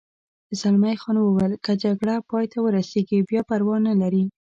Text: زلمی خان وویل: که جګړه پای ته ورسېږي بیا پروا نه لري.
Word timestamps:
زلمی 0.59 0.95
خان 1.01 1.15
وویل: 1.19 1.53
که 1.65 1.73
جګړه 1.83 2.15
پای 2.29 2.45
ته 2.51 2.57
ورسېږي 2.61 3.19
بیا 3.29 3.41
پروا 3.49 3.75
نه 3.87 3.93
لري. 4.01 4.23